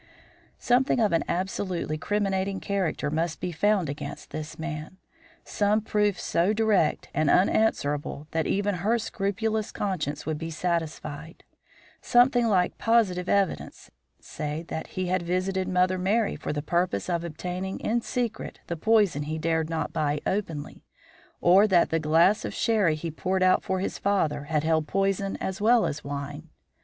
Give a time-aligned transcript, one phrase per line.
[0.57, 4.97] Something of an absolutely criminating character must be found against this man;
[5.43, 11.43] some proof so direct and unanswerable that even her scrupulous conscience would be satisfied;
[12.01, 17.23] something like positive evidence, say, that he had visited Mother Merry for the purpose of
[17.23, 20.83] obtaining in secret the poison he dared not buy openly,
[21.41, 25.37] or that the glass of sherry he poured out for his father had held poison
[25.39, 26.49] as well as wine.